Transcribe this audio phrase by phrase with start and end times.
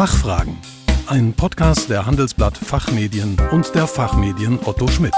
[0.00, 0.56] Fachfragen.
[1.08, 5.12] Ein Podcast der Handelsblatt Fachmedien und der Fachmedien Otto Schmidt.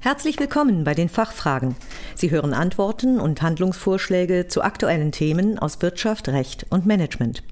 [0.00, 1.76] Herzlich willkommen bei den Fachfragen.
[2.14, 7.42] Sie hören Antworten und Handlungsvorschläge zu aktuellen Themen aus Wirtschaft, Recht und Management.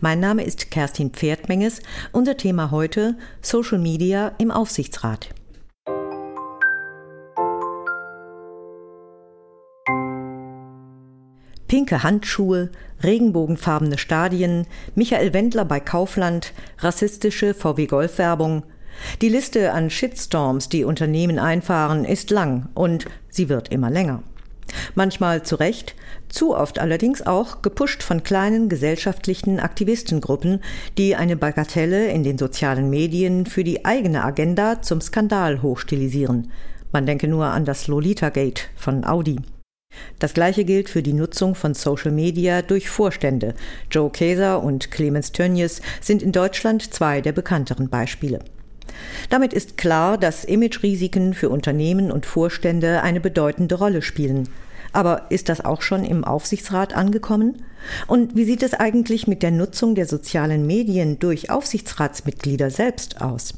[0.00, 1.80] Mein Name ist Kerstin Pferdmenges.
[2.12, 5.30] Unser Thema heute Social Media im Aufsichtsrat.
[11.68, 12.70] Pinke Handschuhe,
[13.02, 18.64] regenbogenfarbene Stadien, Michael Wendler bei Kaufland, rassistische VW Golf-Werbung.
[19.22, 24.22] Die Liste an Shitstorms, die Unternehmen einfahren, ist lang und sie wird immer länger.
[24.94, 25.94] Manchmal zu Recht,
[26.28, 30.60] zu oft allerdings auch gepusht von kleinen gesellschaftlichen Aktivistengruppen,
[30.98, 36.50] die eine Bagatelle in den sozialen Medien für die eigene Agenda zum Skandal hochstilisieren.
[36.92, 39.40] Man denke nur an das Lolita-Gate von Audi.
[40.18, 43.54] Das gleiche gilt für die Nutzung von Social Media durch Vorstände.
[43.90, 48.40] Joe Kaeser und Clemens Tönnies sind in Deutschland zwei der bekannteren Beispiele.
[49.30, 54.48] Damit ist klar, dass Imagerisiken für Unternehmen und Vorstände eine bedeutende Rolle spielen.
[54.92, 57.64] Aber ist das auch schon im Aufsichtsrat angekommen?
[58.06, 63.54] Und wie sieht es eigentlich mit der Nutzung der sozialen Medien durch Aufsichtsratsmitglieder selbst aus?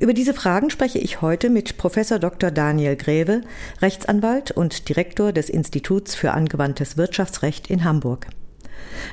[0.00, 2.52] Über diese Fragen spreche ich heute mit Professor Dr.
[2.52, 3.40] Daniel Greve,
[3.82, 8.28] Rechtsanwalt und Direktor des Instituts für angewandtes Wirtschaftsrecht in Hamburg.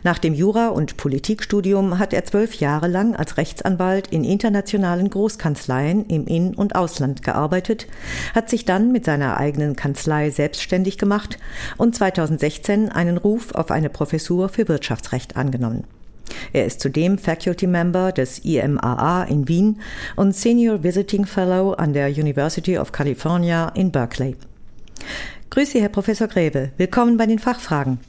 [0.03, 6.05] Nach dem Jura- und Politikstudium hat er zwölf Jahre lang als Rechtsanwalt in internationalen Großkanzleien
[6.08, 7.88] im In- und Ausland gearbeitet,
[8.33, 11.38] hat sich dann mit seiner eigenen Kanzlei selbstständig gemacht
[11.77, 15.86] und 2016 einen Ruf auf eine Professur für Wirtschaftsrecht angenommen.
[16.53, 19.80] Er ist zudem Faculty Member des IMAA in Wien
[20.16, 24.36] und Senior Visiting Fellow an der University of California in Berkeley.
[25.49, 26.71] Grüße, Herr Professor Greve.
[26.77, 27.99] Willkommen bei den Fachfragen.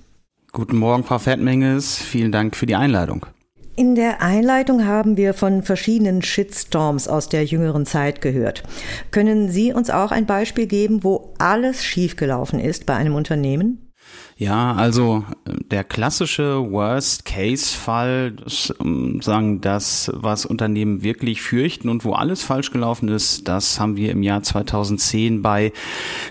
[0.56, 1.98] Guten Morgen, Frau Fettmenges.
[1.98, 3.26] Vielen Dank für die Einladung.
[3.76, 8.62] In der Einleitung haben wir von verschiedenen Shitstorms aus der jüngeren Zeit gehört.
[9.10, 13.85] Können Sie uns auch ein Beispiel geben, wo alles schiefgelaufen ist bei einem Unternehmen?
[14.38, 15.24] Ja, also
[15.70, 18.34] der klassische Worst-Case-Fall,
[19.22, 24.10] sagen das, was Unternehmen wirklich fürchten und wo alles falsch gelaufen ist, das haben wir
[24.10, 25.72] im Jahr 2010 bei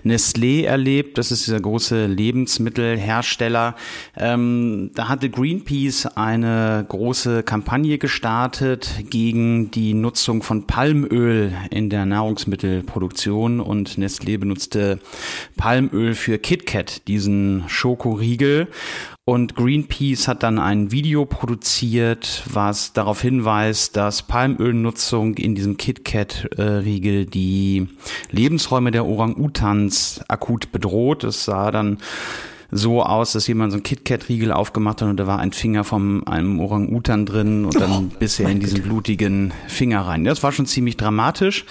[0.04, 1.18] Nestlé erlebt.
[1.18, 3.74] Das ist dieser große Lebensmittelhersteller.
[4.16, 12.06] Ähm, da hatte Greenpeace eine große Kampagne gestartet gegen die Nutzung von Palmöl in der
[12.06, 15.00] Nahrungsmittelproduktion und Nestlé benutzte
[15.58, 18.68] Palmöl für KitKat, diesen Schoko Schokoriegel.
[19.28, 27.26] Und Greenpeace hat dann ein Video produziert, was darauf hinweist, dass Palmölnutzung in diesem KitKat-Riegel
[27.26, 27.88] die
[28.30, 31.24] Lebensräume der Orang-Utans akut bedroht.
[31.24, 31.98] Es sah dann
[32.72, 36.26] so aus, dass jemand so einen KitKat-Riegel aufgemacht hat und da war ein Finger von
[36.28, 38.90] einem Orang-Utan drin und dann oh, bis er in diesen Gott.
[38.90, 40.24] blutigen Finger rein.
[40.24, 41.66] Das war schon ziemlich dramatisch.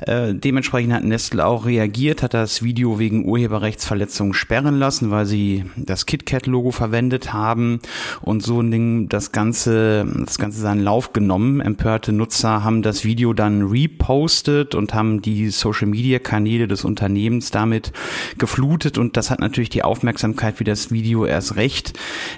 [0.00, 5.64] Äh, dementsprechend hat Nestle auch reagiert, hat das Video wegen Urheberrechtsverletzungen sperren lassen, weil sie
[5.76, 7.80] das KitKat-Logo verwendet haben
[8.20, 11.60] und so ein Ding das Ganze, das Ganze seinen Lauf genommen.
[11.60, 17.92] Empörte Nutzer haben das Video dann repostet und haben die Social-Media-Kanäle des Unternehmens damit
[18.38, 21.92] geflutet und das hat natürlich die Aufmerksamkeit Aufmerksamkeit wie das Video erst recht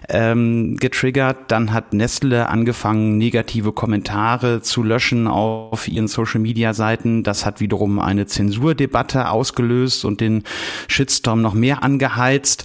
[0.09, 1.37] ähm, getriggert.
[1.49, 7.23] Dann hat Nestle angefangen, negative Kommentare zu löschen auf ihren Social-Media-Seiten.
[7.23, 10.43] Das hat wiederum eine Zensurdebatte ausgelöst und den
[10.89, 12.65] Shitstorm noch mehr angeheizt.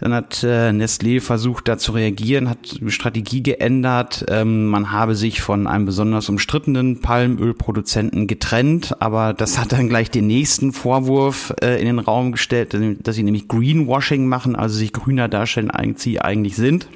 [0.00, 2.58] Dann hat äh, Nestlé versucht, da zu reagieren, hat
[2.88, 4.24] Strategie geändert.
[4.28, 10.10] Ähm, man habe sich von einem besonders umstrittenen Palmölproduzenten getrennt, aber das hat dann gleich
[10.10, 14.92] den nächsten Vorwurf äh, in den Raum gestellt, dass sie nämlich Greenwashing machen, also sich
[14.92, 16.88] grüner darstellen, als sie eigentlich sind.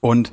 [0.00, 0.32] Und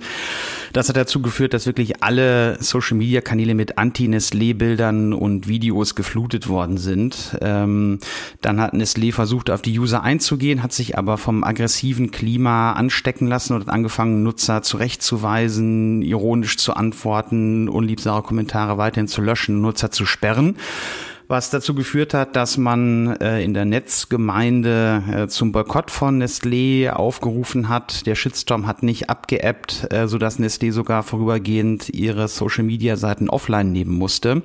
[0.73, 6.49] das hat dazu geführt, dass wirklich alle Social Media Kanäle mit Anti-Nestlé-Bildern und Videos geflutet
[6.49, 7.37] worden sind.
[7.41, 7.99] Ähm,
[8.41, 13.28] dann hat Nestlé versucht, auf die User einzugehen, hat sich aber vom aggressiven Klima anstecken
[13.28, 19.91] lassen und hat angefangen, Nutzer zurechtzuweisen, ironisch zu antworten, unliebsame Kommentare weiterhin zu löschen, Nutzer
[19.91, 20.58] zu sperren
[21.27, 26.89] was dazu geführt hat, dass man äh, in der Netzgemeinde äh, zum Boykott von Nestlé
[26.91, 28.05] aufgerufen hat.
[28.05, 34.43] Der Shitstorm hat nicht abgeebbt, äh, sodass Nestlé sogar vorübergehend ihre Social-Media-Seiten offline nehmen musste.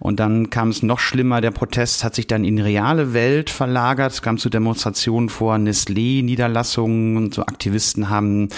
[0.00, 1.40] Und dann kam es noch schlimmer.
[1.40, 4.12] Der Protest hat sich dann in die reale Welt verlagert.
[4.12, 8.48] Es kam zu Demonstrationen vor Nestlé-Niederlassungen und so Aktivisten haben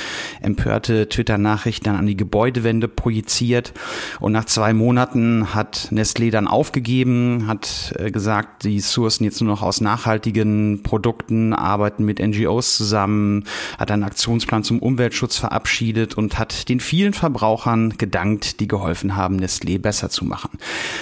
[0.40, 3.72] empörte Twitter-Nachrichten an die Gebäudewände projiziert.
[4.18, 9.50] Und nach zwei Monaten hat Nestlé dann aufgegeben, hat äh, gesagt, die sourcen jetzt nur
[9.50, 13.44] noch aus nachhaltigen Produkten, arbeiten mit NGOs zusammen,
[13.78, 19.38] hat einen Aktionsplan zum Umweltschutz verabschiedet und hat den vielen Verbrauchern gedankt, die geholfen haben,
[19.38, 20.58] Nestlé besser zu machen.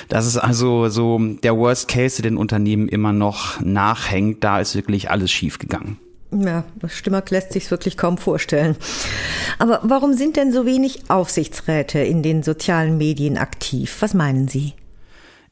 [0.09, 4.43] Das ist also so der Worst Case, der den Unternehmen immer noch nachhängt.
[4.43, 5.99] Da ist wirklich alles schief gegangen.
[6.33, 8.77] Ja, das Stimmak lässt sich wirklich kaum vorstellen.
[9.59, 13.99] Aber warum sind denn so wenig Aufsichtsräte in den sozialen Medien aktiv?
[14.01, 14.73] Was meinen Sie?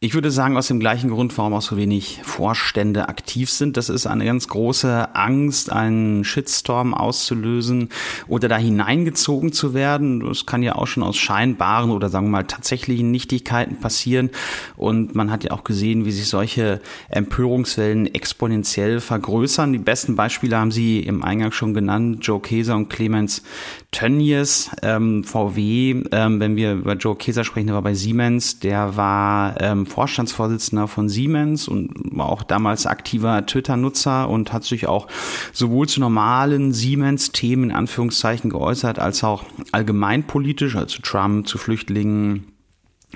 [0.02, 3.76] Ich würde sagen, aus dem gleichen Grund, warum auch so wenig Vorstände aktiv sind.
[3.76, 7.90] Das ist eine ganz große Angst, einen Shitstorm auszulösen
[8.26, 10.20] oder da hineingezogen zu werden.
[10.20, 14.30] Das kann ja auch schon aus scheinbaren oder sagen wir mal tatsächlichen Nichtigkeiten passieren.
[14.78, 16.80] Und man hat ja auch gesehen, wie sich solche
[17.10, 19.74] Empörungswellen exponentiell vergrößern.
[19.74, 22.26] Die besten Beispiele haben Sie im Eingang schon genannt.
[22.26, 23.42] Joe Keser und Clemens
[23.90, 26.04] Tönnies, ähm, VW.
[26.12, 28.60] Ähm, wenn wir über Joe Keser sprechen, der war bei Siemens.
[28.60, 34.86] Der war ähm, Vorstandsvorsitzender von Siemens und war auch damals aktiver Twitter-Nutzer und hat sich
[34.86, 35.08] auch
[35.52, 42.46] sowohl zu normalen Siemens-Themen in Anführungszeichen geäußert, als auch allgemeinpolitisch, also zu Trump, zu Flüchtlingen,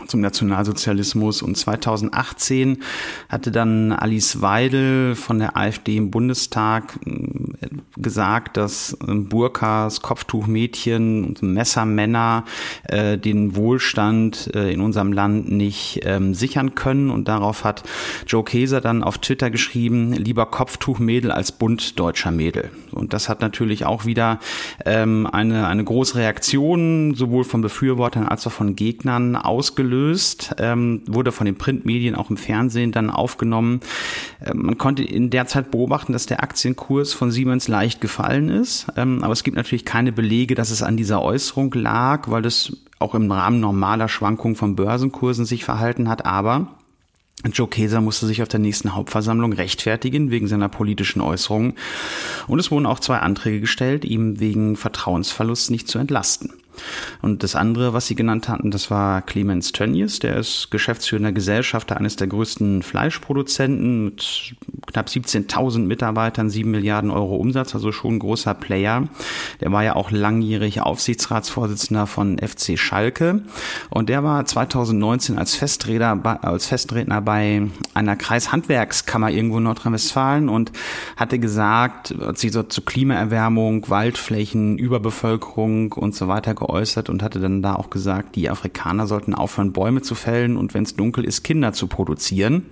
[0.06, 1.42] zum Nationalsozialismus.
[1.42, 2.82] Und 2018
[3.28, 11.24] hatte dann Alice Weidel von der AfD im Bundestag äh, gesagt, dass äh, Burkas, Kopftuchmädchen
[11.24, 12.44] und Messermänner
[12.84, 17.10] äh, den Wohlstand äh, in unserem Land nicht ähm, sichern können.
[17.10, 17.84] Und darauf hat
[18.26, 22.70] Joe Keser dann auf Twitter geschrieben, lieber Kopftuchmädel als Bund deutscher Mädel.
[22.90, 24.40] Und das hat natürlich auch wieder
[24.84, 31.02] ähm, eine, eine große Reaktion sowohl von Befürwortern als auch von Gegnern ausgelöst ausgelöst, ähm,
[31.06, 33.80] wurde von den Printmedien auch im Fernsehen dann aufgenommen.
[34.44, 38.86] Ähm, man konnte in der Zeit beobachten, dass der Aktienkurs von Siemens leicht gefallen ist,
[38.96, 42.76] ähm, aber es gibt natürlich keine Belege, dass es an dieser Äußerung lag, weil das
[42.98, 46.68] auch im Rahmen normaler Schwankungen von Börsenkursen sich verhalten hat, aber
[47.52, 51.74] Joe Keser musste sich auf der nächsten Hauptversammlung rechtfertigen wegen seiner politischen Äußerungen.
[52.46, 56.52] Und es wurden auch zwei Anträge gestellt, ihm wegen Vertrauensverlust nicht zu entlasten.
[57.22, 61.96] Und das andere, was Sie genannt hatten, das war Clemens Tönnies, der ist geschäftsführender Gesellschafter
[61.96, 64.54] eines der größten Fleischproduzenten mit
[64.86, 69.08] knapp 17.000 Mitarbeitern, 7 Milliarden Euro Umsatz, also schon ein großer Player.
[69.60, 73.42] Der war ja auch langjährig Aufsichtsratsvorsitzender von FC Schalke
[73.90, 77.62] und der war 2019 als Festredner, als Festredner bei
[77.94, 80.72] einer Kreishandwerkskammer irgendwo in Nordrhein-Westfalen und
[81.16, 87.62] hatte gesagt, sie so zu Klimaerwärmung, Waldflächen, Überbevölkerung und so weiter geäußert und hatte dann
[87.62, 91.42] da auch gesagt, die Afrikaner sollten aufhören, Bäume zu fällen und wenn es dunkel ist,
[91.42, 92.66] Kinder zu produzieren.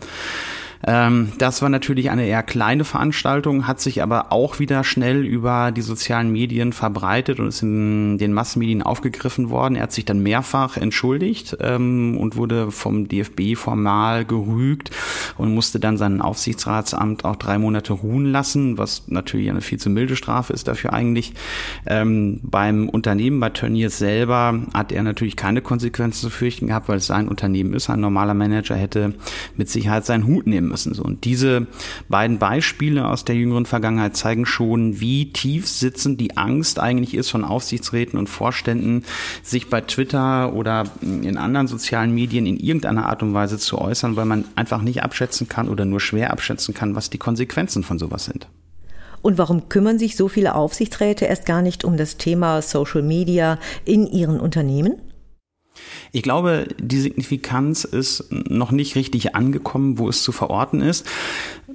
[0.84, 5.70] Ähm, das war natürlich eine eher kleine Veranstaltung, hat sich aber auch wieder schnell über
[5.70, 9.76] die sozialen Medien verbreitet und ist in den Massenmedien aufgegriffen worden.
[9.76, 14.90] Er hat sich dann mehrfach entschuldigt ähm, und wurde vom DFB formal gerügt
[15.36, 19.90] und musste dann sein Aufsichtsratsamt auch drei Monate ruhen lassen, was natürlich eine viel zu
[19.90, 21.34] milde Strafe ist dafür eigentlich.
[21.86, 26.98] Ähm, beim Unternehmen, bei Tönnies selber, hat er natürlich keine Konsequenzen zu fürchten gehabt, weil
[26.98, 27.88] es sein Unternehmen ist.
[27.88, 29.14] Ein normaler Manager hätte
[29.56, 30.94] mit Sicherheit seinen Hut nehmen müssen.
[30.94, 31.68] So, und diese
[32.08, 37.30] beiden Beispiele aus der jüngeren Vergangenheit zeigen schon, wie tief sitzend die Angst eigentlich ist
[37.30, 39.04] von Aufsichtsräten und Vorständen,
[39.44, 44.16] sich bei Twitter oder in anderen sozialen Medien in irgendeiner Art und Weise zu äußern,
[44.16, 47.98] weil man einfach nicht abschätzen kann oder nur schwer abschätzen kann, was die Konsequenzen von
[47.98, 48.48] sowas sind.
[49.20, 53.58] Und warum kümmern sich so viele Aufsichtsräte erst gar nicht um das Thema Social Media
[53.84, 55.00] in ihren Unternehmen?
[56.12, 61.06] Ich glaube, die Signifikanz ist noch nicht richtig angekommen, wo es zu verorten ist.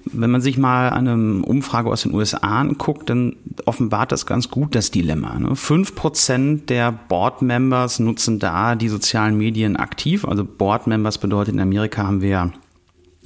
[0.06, 3.36] Wenn man sich mal eine Umfrage aus den USA anguckt, dann
[3.66, 5.40] offenbart das ganz gut das Dilemma.
[5.40, 5.56] Ne?
[5.56, 10.26] Fünf Prozent der Board-Members nutzen da die sozialen Medien aktiv.
[10.26, 12.54] Also Board-Members bedeutet in Amerika haben wir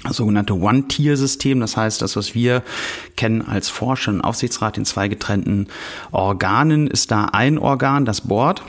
[0.03, 2.63] das sogenannte One-Tier-System, das heißt, das, was wir
[3.17, 5.67] kennen als Forscher und Aufsichtsrat in zwei getrennten
[6.11, 8.63] Organen, ist da ein Organ, das Board,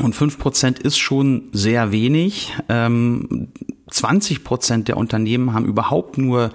[0.00, 2.52] und fünf Prozent ist schon sehr wenig.
[2.66, 6.50] 20 ähm, Prozent der Unternehmen haben überhaupt nur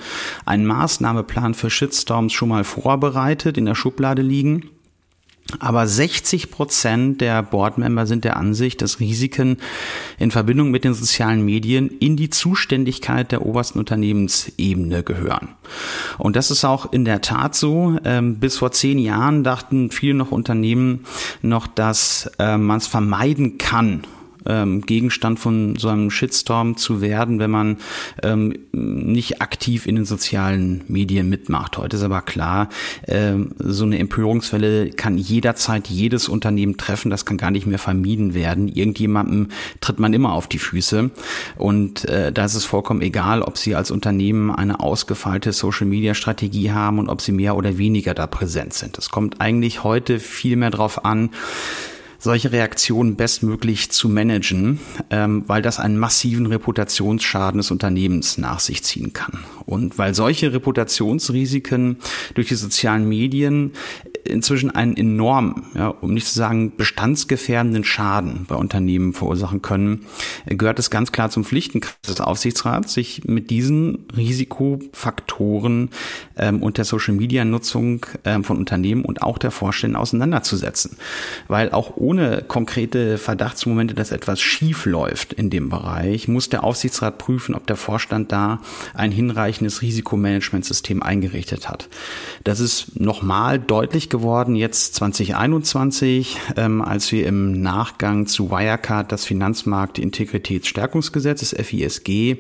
[0.46, 4.70] einen Maßnahmeplan für Shitstorms schon mal vorbereitet, in der Schublade liegen.
[5.60, 9.58] Aber 60 Prozent der Boardmember sind der Ansicht, dass Risiken
[10.20, 15.50] in Verbindung mit den sozialen Medien in die Zuständigkeit der obersten Unternehmensebene gehören.
[16.18, 17.98] Und das ist auch in der Tat so.
[18.04, 21.06] Ähm, bis vor zehn Jahren dachten viele noch Unternehmen
[21.42, 24.04] noch, dass äh, man es vermeiden kann,
[24.48, 27.78] ähm, Gegenstand von so einem Shitstorm zu werden, wenn man
[28.24, 31.78] ähm, nicht aktiv in den sozialen Medien mitmacht.
[31.78, 32.70] Heute ist aber klar,
[33.08, 37.10] ähm, so eine Empörungswelle kann jederzeit jedes Unternehmen treffen.
[37.10, 38.68] Das kann gar nicht mehr vermieden werden.
[38.68, 39.50] Irgendjemandem
[39.82, 41.12] tritt man immer auf die Füße.
[41.58, 47.00] Und äh, da ist es vollkommen egal, ob Sie als Unternehmen eine ausgefeilte Social-Media-Strategie haben
[47.00, 48.98] und ob Sie mehr oder weniger da präsent sind.
[48.98, 51.30] Es kommt eigentlich heute viel mehr darauf an,
[52.20, 58.84] solche Reaktionen bestmöglich zu managen, ähm, weil das einen massiven Reputationsschaden des Unternehmens nach sich
[58.84, 59.40] ziehen kann.
[59.66, 61.98] Und weil solche Reputationsrisiken
[62.34, 63.72] durch die sozialen Medien
[64.28, 70.06] inzwischen einen enormen, ja, um nicht zu sagen bestandsgefährdenden Schaden bei Unternehmen verursachen können,
[70.46, 75.90] gehört es ganz klar zum Pflichtenkreis des Aufsichtsrats, sich mit diesen Risikofaktoren
[76.38, 80.98] ähm, und der Social-Media-Nutzung ähm, von Unternehmen und auch der Vorstände auseinanderzusetzen.
[81.48, 87.18] Weil auch ohne konkrete Verdachtsmomente, dass etwas schief läuft in dem Bereich, muss der Aufsichtsrat
[87.18, 88.62] prüfen, ob der Vorstand da
[88.94, 91.90] ein hinreichendes Risikomanagementsystem eingerichtet hat.
[92.44, 94.17] Das ist nochmal deutlich geworden
[94.56, 102.38] jetzt 2021, ähm, als wir im Nachgang zu Wirecard das Finanzmarkt-Integritätsstärkungsgesetz, das FISG,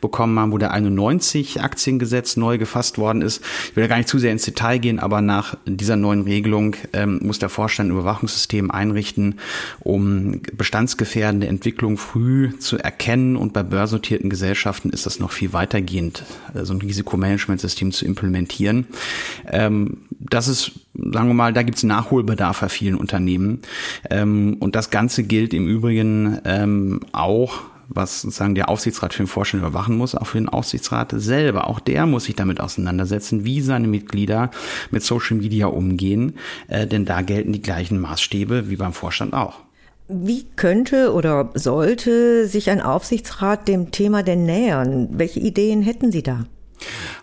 [0.00, 3.42] bekommen haben, wo der 91 Aktiengesetz neu gefasst worden ist.
[3.70, 6.76] Ich will da gar nicht zu sehr ins Detail gehen, aber nach dieser neuen Regelung
[6.92, 9.36] ähm, muss der Vorstand ein Überwachungssystem einrichten,
[9.80, 16.24] um bestandsgefährdende Entwicklungen früh zu erkennen und bei börsennotierten Gesellschaften ist das noch viel weitergehend,
[16.54, 18.86] äh, so ein Risikomanagementsystem zu implementieren.
[19.50, 20.72] Ähm, das ist
[21.12, 23.60] sagen wir mal, da gibt es Nachholbedarf bei vielen Unternehmen.
[24.10, 29.28] Ähm, und das Ganze gilt im Übrigen ähm, auch was sozusagen der Aufsichtsrat für den
[29.28, 31.68] Vorstand überwachen muss, auch für den Aufsichtsrat selber.
[31.68, 34.50] Auch der muss sich damit auseinandersetzen, wie seine Mitglieder
[34.90, 36.34] mit Social Media umgehen,
[36.68, 39.60] äh, denn da gelten die gleichen Maßstäbe wie beim Vorstand auch.
[40.08, 45.08] Wie könnte oder sollte sich ein Aufsichtsrat dem Thema denn nähern?
[45.12, 46.44] Welche Ideen hätten Sie da?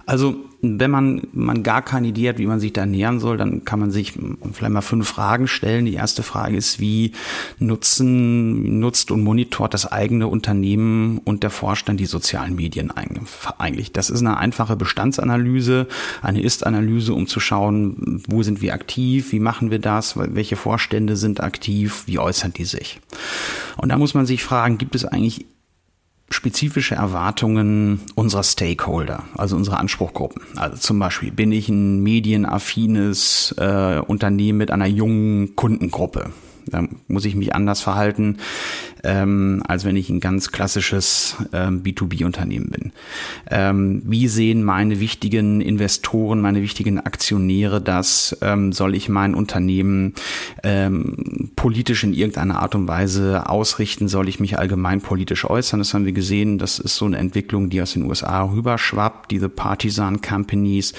[0.06, 3.66] Also wenn man, man gar keine Idee hat, wie man sich da nähern soll, dann
[3.66, 4.14] kann man sich
[4.54, 5.84] vielleicht mal fünf Fragen stellen.
[5.84, 7.12] Die erste Frage ist, wie
[7.60, 12.92] nutzen, nutzt und monitort das eigene Unternehmen und der Vorstand die sozialen Medien
[13.58, 13.92] eigentlich?
[13.92, 15.88] Das ist eine einfache Bestandsanalyse,
[16.22, 21.18] eine Ist-Analyse, um zu schauen, wo sind wir aktiv, wie machen wir das, welche Vorstände
[21.18, 23.02] sind aktiv, wie äußern die sich?
[23.76, 25.46] Und da muss man sich fragen, gibt es eigentlich
[26.44, 30.42] spezifische Erwartungen unserer Stakeholder, also unserer Anspruchgruppen.
[30.58, 36.32] Also zum Beispiel bin ich ein medienaffines äh, Unternehmen mit einer jungen Kundengruppe.
[36.66, 38.38] Da muss ich mich anders verhalten,
[39.04, 42.92] ähm, als wenn ich ein ganz klassisches ähm, B2B-Unternehmen bin.
[43.52, 48.38] Ähm, wie sehen meine wichtigen Investoren, meine wichtigen Aktionäre das?
[48.42, 50.14] Ähm, soll ich mein Unternehmen
[50.64, 54.08] ähm, politisch in irgendeiner Art und Weise ausrichten?
[54.08, 55.80] Soll ich mich allgemein politisch äußern?
[55.80, 56.58] Das haben wir gesehen.
[56.58, 59.32] Das ist so eine Entwicklung, die aus den USA rüberschwappt.
[59.32, 60.94] Diese Partisan Companies,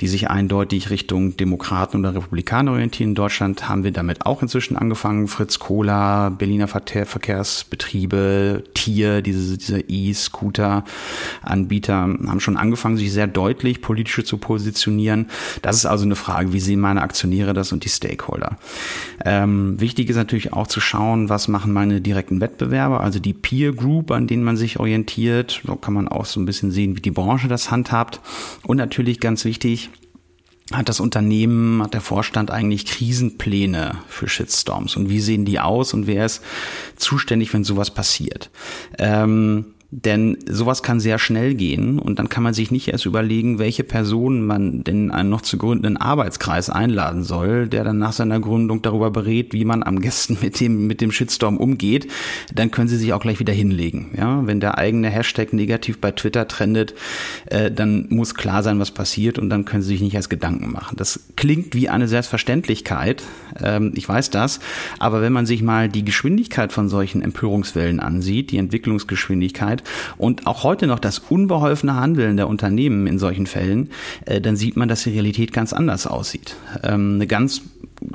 [0.00, 3.10] die sich eindeutig Richtung Demokraten oder Republikaner orientieren.
[3.10, 5.07] In Deutschland haben wir damit auch inzwischen angefangen.
[5.28, 13.82] Fritz Kohler, Berliner Verkehrs Verkehrsbetriebe, Tier, diese, diese E-Scooter-Anbieter haben schon angefangen, sich sehr deutlich
[13.82, 15.26] politisch zu positionieren.
[15.62, 18.58] Das ist also eine Frage, wie sehen meine Aktionäre das und die Stakeholder?
[19.24, 23.72] Ähm, wichtig ist natürlich auch zu schauen, was machen meine direkten Wettbewerber, also die Peer
[23.72, 25.62] Group, an denen man sich orientiert.
[25.66, 28.20] So kann man auch so ein bisschen sehen, wie die Branche das handhabt.
[28.64, 29.90] Und natürlich ganz wichtig,
[30.72, 35.94] hat das Unternehmen, hat der Vorstand eigentlich Krisenpläne für Shitstorms und wie sehen die aus
[35.94, 36.42] und wer ist
[36.96, 38.50] zuständig, wenn sowas passiert?
[38.98, 43.58] Ähm, denn sowas kann sehr schnell gehen und dann kann man sich nicht erst überlegen,
[43.58, 48.38] welche Personen man denn einen noch zu gründenden Arbeitskreis einladen soll, der dann nach seiner
[48.38, 52.06] Gründung darüber berät, wie man am Gästen mit dem, mit dem Shitstorm umgeht.
[52.54, 54.10] Dann können sie sich auch gleich wieder hinlegen.
[54.14, 56.94] Ja, wenn der eigene Hashtag negativ bei Twitter trendet,
[57.46, 60.70] äh, dann muss klar sein, was passiert und dann können sie sich nicht erst Gedanken
[60.70, 60.96] machen.
[60.98, 63.22] Das klingt wie eine Selbstverständlichkeit.
[63.62, 64.60] Ähm, ich weiß das.
[64.98, 69.82] Aber wenn man sich mal die Geschwindigkeit von solchen Empörungswellen ansieht, die Entwicklungsgeschwindigkeit, Vergangenheit
[70.16, 73.90] und auch heute noch das unbeholfene Handeln der Unternehmen in solchen Fällen,
[74.26, 76.56] äh, dann sieht man, dass die Realität ganz anders aussieht.
[76.82, 77.62] Ähm, eine ganz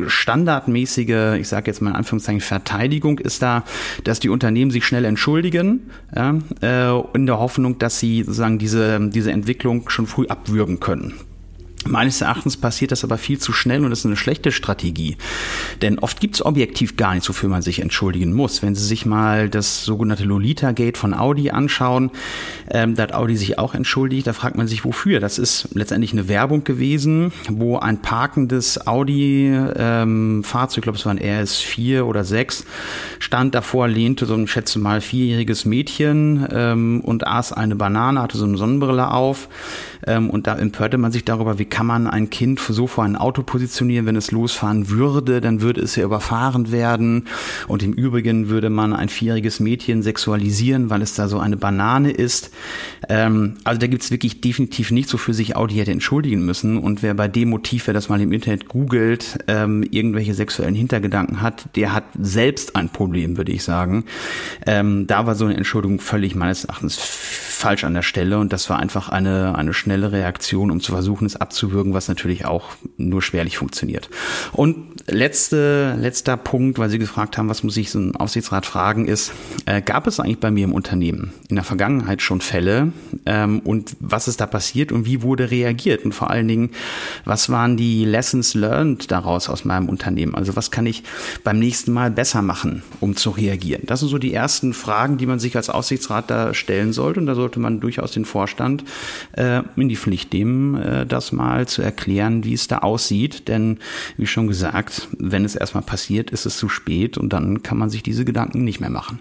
[0.08, 3.64] standardmäßige, ich sage jetzt mal in Anführungszeichen, Verteidigung ist da,
[4.06, 9.00] dass die Unternehmen sich schnell entschuldigen, ja, äh, in der Hoffnung, dass sie sozusagen diese,
[9.10, 11.14] diese Entwicklung schon früh abwürgen können.
[11.86, 15.18] Meines Erachtens passiert das aber viel zu schnell und ist eine schlechte Strategie.
[15.82, 18.62] Denn oft gibt es objektiv gar nichts, wofür man sich entschuldigen muss.
[18.62, 22.12] Wenn Sie sich mal das sogenannte Lolita-Gate von Audi anschauen,
[22.70, 25.20] ähm, da hat Audi sich auch entschuldigt, da fragt man sich, wofür.
[25.20, 31.14] Das ist letztendlich eine Werbung gewesen, wo ein parkendes Audi-Fahrzeug, ähm, ich glaube es war
[31.14, 32.66] ein RS4 oder 6,
[33.20, 38.38] stand davor, lehnte so ein, schätze mal, vierjähriges Mädchen ähm, und aß eine Banane, hatte
[38.38, 39.50] so eine Sonnenbrille auf
[40.06, 43.16] ähm, und da empörte man sich darüber, wie kann man ein Kind so vor ein
[43.16, 47.26] Auto positionieren, wenn es losfahren würde, dann würde es ja überfahren werden.
[47.68, 52.12] Und im Übrigen würde man ein vierjähriges Mädchen sexualisieren, weil es da so eine Banane
[52.12, 52.52] ist.
[53.10, 56.78] Ähm, also da gibt es wirklich definitiv nichts, wofür sich Audi hätte entschuldigen müssen.
[56.78, 61.42] Und wer bei dem Motiv, wer das mal im Internet googelt, ähm, irgendwelche sexuellen Hintergedanken
[61.42, 64.06] hat, der hat selbst ein Problem, würde ich sagen.
[64.68, 67.00] Ähm, da war so eine Entschuldigung völlig meines Erachtens
[67.64, 71.26] falsch an der Stelle und das war einfach eine, eine schnelle Reaktion, um zu versuchen,
[71.26, 74.10] es abzuwürgen, was natürlich auch nur schwerlich funktioniert.
[74.52, 74.76] Und
[75.08, 79.34] letzte, letzter Punkt, weil Sie gefragt haben, was muss ich so ein Aufsichtsrat fragen, ist,
[79.66, 82.92] äh, gab es eigentlich bei mir im Unternehmen in der Vergangenheit schon Fälle
[83.26, 86.72] ähm, und was ist da passiert und wie wurde reagiert und vor allen Dingen,
[87.26, 90.36] was waren die Lessons learned daraus aus meinem Unternehmen?
[90.36, 91.04] Also was kann ich
[91.44, 93.84] beim nächsten Mal besser machen, um zu reagieren?
[93.86, 97.26] Das sind so die ersten Fragen, die man sich als Aufsichtsrat da stellen sollte und
[97.26, 98.84] da sollte sollte man durchaus den Vorstand
[99.34, 103.48] äh, in die Pflicht nehmen, äh, das mal zu erklären, wie es da aussieht.
[103.48, 103.80] Denn
[104.18, 107.90] wie schon gesagt, wenn es erstmal passiert, ist es zu spät und dann kann man
[107.90, 109.20] sich diese Gedanken nicht mehr machen.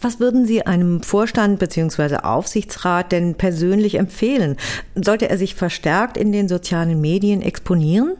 [0.00, 2.16] Was würden Sie einem Vorstand bzw.
[2.16, 4.56] Aufsichtsrat denn persönlich empfehlen?
[4.96, 8.16] Sollte er sich verstärkt in den sozialen Medien exponieren?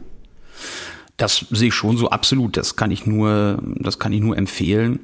[1.17, 2.57] Das sehe ich schon so absolut.
[2.57, 4.99] Das kann ich nur, das kann ich nur empfehlen.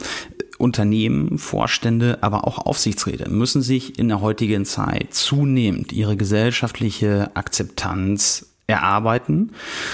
[0.60, 8.48] Unternehmen, Vorstände, aber auch Aufsichtsräte müssen sich in der heutigen Zeit zunehmend ihre gesellschaftliche Akzeptanz
[8.68, 9.52] erarbeiten.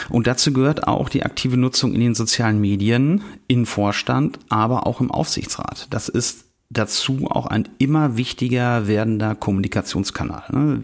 [0.10, 5.00] Und dazu gehört auch die aktive Nutzung in den sozialen Medien, in Vorstand, aber auch
[5.01, 5.88] im Aufsichtsrat.
[5.91, 10.81] Das ist dazu auch ein immer wichtiger werdender Kommunikationskanal.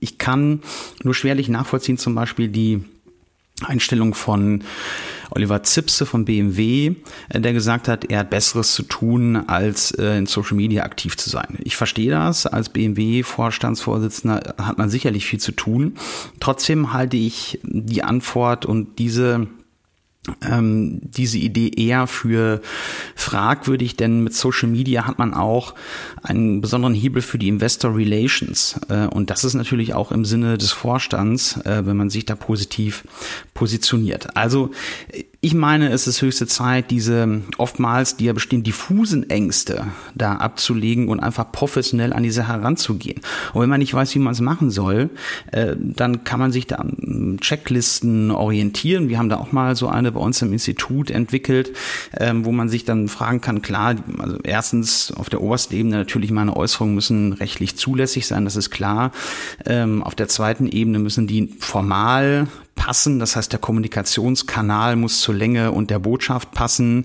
[0.00, 0.60] Ich kann
[1.02, 2.84] nur schwerlich nachvollziehen, zum Beispiel die
[3.64, 4.64] Einstellung von
[5.30, 6.94] Oliver Zipse von BMW,
[7.28, 11.16] äh, der gesagt hat, er hat Besseres zu tun, als äh, in Social Media aktiv
[11.16, 11.58] zu sein.
[11.64, 12.46] Ich verstehe das.
[12.46, 15.94] Als BMW-Vorstandsvorsitzender hat man sicherlich viel zu tun.
[16.40, 19.48] Trotzdem halte ich die Antwort und diese
[20.48, 22.60] ähm, diese Idee eher für
[23.14, 25.74] fragwürdig, denn mit Social Media hat man auch
[26.22, 28.80] einen besonderen Hebel für die Investor Relations.
[28.88, 32.36] Äh, und das ist natürlich auch im Sinne des Vorstands, äh, wenn man sich da
[32.36, 33.04] positiv
[33.54, 34.36] positioniert.
[34.36, 34.70] Also
[35.40, 39.86] ich meine, es ist höchste Zeit, diese oftmals, die ja bestehen, diffusen Ängste
[40.16, 43.20] da abzulegen und einfach professionell an diese heranzugehen.
[43.52, 45.10] Und wenn man nicht weiß, wie man es machen soll,
[45.52, 49.08] äh, dann kann man sich da an Checklisten orientieren.
[49.08, 51.72] Wir haben da auch mal so eine bei uns im Institut entwickelt,
[52.18, 56.32] ähm, wo man sich dann fragen kann, klar, also erstens auf der obersten Ebene natürlich
[56.32, 59.12] meine Äußerungen müssen rechtlich zulässig sein, das ist klar.
[59.64, 63.18] Ähm, auf der zweiten Ebene müssen die formal passen.
[63.18, 67.04] Das heißt, der Kommunikationskanal muss zur Länge und der Botschaft passen.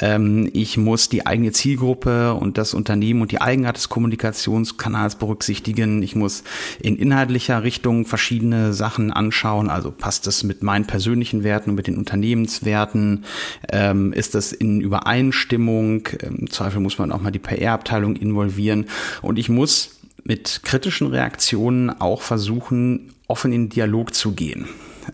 [0.00, 6.02] Ähm, ich muss die eigene Zielgruppe und das Unternehmen und die Eigenart des Kommunikationskanals berücksichtigen.
[6.02, 6.44] Ich muss
[6.80, 9.68] in inhaltlicher Richtung verschiedene Sachen anschauen.
[9.68, 13.24] Also passt das mit meinen persönlichen Werten und mit den Unternehmenswerten?
[13.70, 16.06] Ähm, ist das in Übereinstimmung?
[16.22, 18.86] Im Zweifel muss man auch mal die PR-Abteilung involvieren.
[19.20, 24.68] Und ich muss mit kritischen Reaktionen auch versuchen, offen in Dialog zu gehen.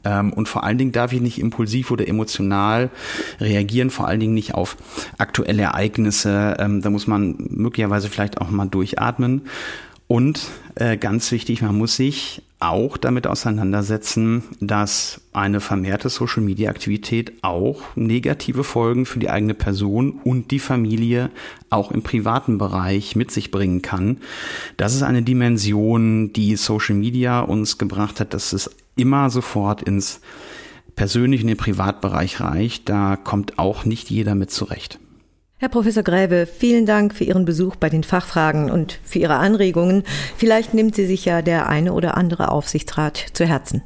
[0.04, 2.90] Ähm, und vor allen Dingen darf ich nicht impulsiv oder emotional
[3.40, 4.76] reagieren, vor allen Dingen nicht auf
[5.18, 6.56] aktuelle Ereignisse.
[6.58, 9.42] Ähm, da muss man möglicherweise vielleicht auch mal durchatmen.
[10.06, 17.82] Und äh, ganz wichtig, man muss sich auch damit auseinandersetzen, dass eine vermehrte Social-Media-Aktivität auch
[17.94, 21.30] negative Folgen für die eigene Person und die Familie
[21.68, 24.18] auch im privaten Bereich mit sich bringen kann.
[24.76, 30.20] Das ist eine Dimension, die Social Media uns gebracht hat, dass es immer sofort ins
[30.96, 32.88] persönlichen, in den Privatbereich reicht.
[32.88, 34.98] Da kommt auch nicht jeder mit zurecht.
[35.56, 40.02] Herr Professor Gräbe, vielen Dank für Ihren Besuch bei den Fachfragen und für Ihre Anregungen.
[40.36, 43.82] Vielleicht nimmt sie sich ja der eine oder andere Aufsichtsrat zu Herzen.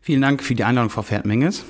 [0.00, 1.64] Vielen Dank für die Einladung, Frau Pferdmenges.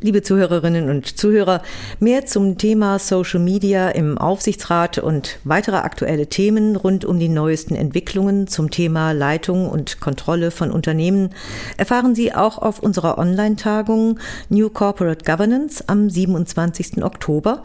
[0.00, 1.60] Liebe Zuhörerinnen und Zuhörer,
[2.00, 7.74] mehr zum Thema Social Media im Aufsichtsrat und weitere aktuelle Themen rund um die neuesten
[7.74, 11.34] Entwicklungen zum Thema Leitung und Kontrolle von Unternehmen
[11.76, 14.18] erfahren Sie auch auf unserer Online-Tagung
[14.48, 17.04] New Corporate Governance am 27.
[17.04, 17.62] Oktober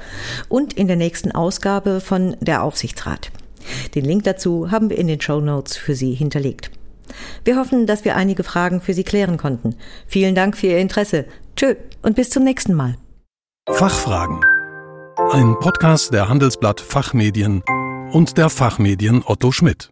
[0.49, 3.31] und in der nächsten Ausgabe von Der Aufsichtsrat.
[3.95, 6.69] Den Link dazu haben wir in den Show Notes für Sie hinterlegt.
[7.45, 9.75] Wir hoffen, dass wir einige Fragen für Sie klären konnten.
[10.05, 11.25] Vielen Dank für Ihr Interesse.
[11.59, 12.95] Tschö und bis zum nächsten Mal.
[13.69, 14.39] Fachfragen.
[15.33, 17.63] Ein Podcast der Handelsblatt Fachmedien
[18.13, 19.91] und der Fachmedien Otto Schmidt.